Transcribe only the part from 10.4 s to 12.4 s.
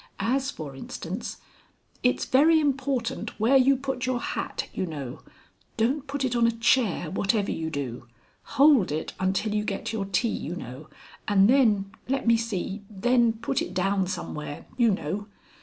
know, and then let me